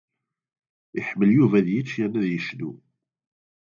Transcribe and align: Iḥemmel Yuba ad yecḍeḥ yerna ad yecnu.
Iḥemmel 0.99 1.29
Yuba 1.37 1.55
ad 1.59 1.67
yecḍeḥ 1.71 1.95
yerna 1.97 2.17
ad 2.21 2.27
yecnu. 2.29 2.71